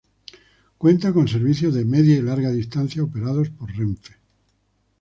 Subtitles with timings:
[0.79, 4.15] Cuenta con servicios de media y larga distancia operados por Renfe.